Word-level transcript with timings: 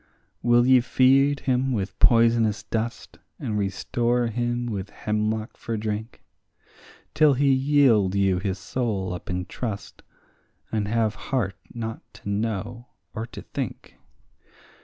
Will 0.41 0.65
ye 0.65 0.79
feed 0.81 1.41
him 1.41 1.73
with 1.73 1.99
poisonous 1.99 2.63
dust, 2.63 3.19
and 3.37 3.55
restore 3.55 4.25
him 4.29 4.65
with 4.65 4.89
hemlock 4.89 5.55
for 5.57 5.77
drink, 5.77 6.23
Till 7.13 7.35
he 7.35 7.51
yield 7.53 8.15
you 8.15 8.39
his 8.39 8.57
soul 8.57 9.13
up 9.13 9.29
in 9.29 9.45
trust, 9.45 10.01
and 10.71 10.87
have 10.87 11.13
heart 11.29 11.55
not 11.71 12.01
to 12.15 12.29
know 12.29 12.87
or 13.13 13.27
to 13.27 13.43
think? 13.43 13.99